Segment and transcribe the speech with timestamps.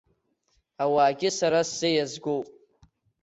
[0.83, 2.47] Ауаагьы сара сзы иазгоуп.